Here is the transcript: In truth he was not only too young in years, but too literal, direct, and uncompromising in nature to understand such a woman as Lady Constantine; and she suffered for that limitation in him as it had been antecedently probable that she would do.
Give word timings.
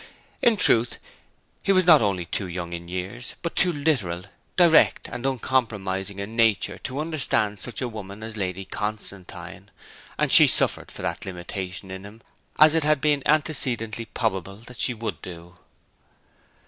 In 0.41 0.57
truth 0.57 0.97
he 1.61 1.71
was 1.71 1.85
not 1.85 2.01
only 2.01 2.25
too 2.25 2.47
young 2.47 2.73
in 2.73 2.87
years, 2.87 3.35
but 3.43 3.55
too 3.55 3.71
literal, 3.71 4.23
direct, 4.57 5.07
and 5.07 5.27
uncompromising 5.27 6.17
in 6.17 6.35
nature 6.35 6.79
to 6.79 6.97
understand 6.99 7.59
such 7.59 7.83
a 7.83 7.87
woman 7.87 8.23
as 8.23 8.35
Lady 8.35 8.65
Constantine; 8.65 9.69
and 10.17 10.31
she 10.33 10.47
suffered 10.47 10.91
for 10.91 11.03
that 11.03 11.23
limitation 11.23 11.91
in 11.91 12.03
him 12.03 12.21
as 12.57 12.73
it 12.73 12.83
had 12.83 12.99
been 12.99 13.21
antecedently 13.27 14.05
probable 14.05 14.55
that 14.65 14.79
she 14.79 14.95
would 14.95 15.21
do. 15.21 15.57